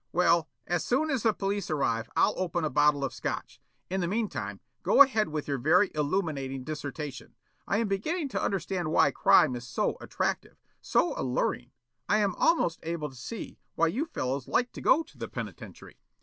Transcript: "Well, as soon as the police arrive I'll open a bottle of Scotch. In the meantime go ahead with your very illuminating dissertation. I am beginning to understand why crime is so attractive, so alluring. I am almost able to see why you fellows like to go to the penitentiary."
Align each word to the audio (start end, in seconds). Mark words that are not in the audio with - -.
"Well, 0.11 0.49
as 0.65 0.83
soon 0.83 1.11
as 1.11 1.21
the 1.21 1.31
police 1.31 1.69
arrive 1.69 2.09
I'll 2.15 2.33
open 2.37 2.65
a 2.65 2.71
bottle 2.71 3.03
of 3.05 3.13
Scotch. 3.13 3.61
In 3.87 4.01
the 4.01 4.07
meantime 4.07 4.59
go 4.81 5.03
ahead 5.03 5.29
with 5.29 5.47
your 5.47 5.59
very 5.59 5.91
illuminating 5.93 6.63
dissertation. 6.63 7.35
I 7.67 7.77
am 7.77 7.87
beginning 7.87 8.27
to 8.29 8.41
understand 8.41 8.89
why 8.89 9.11
crime 9.11 9.55
is 9.55 9.67
so 9.67 9.97
attractive, 10.01 10.57
so 10.81 11.13
alluring. 11.15 11.69
I 12.09 12.17
am 12.17 12.33
almost 12.33 12.79
able 12.81 13.09
to 13.11 13.15
see 13.15 13.59
why 13.75 13.89
you 13.89 14.05
fellows 14.07 14.47
like 14.47 14.71
to 14.71 14.81
go 14.81 15.03
to 15.03 15.17
the 15.19 15.27
penitentiary." 15.27 15.97